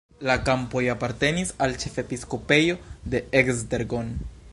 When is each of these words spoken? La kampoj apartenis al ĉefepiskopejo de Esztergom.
La 0.27 0.35
kampoj 0.45 0.81
apartenis 0.93 1.51
al 1.65 1.77
ĉefepiskopejo 1.83 2.79
de 3.15 3.21
Esztergom. 3.43 4.09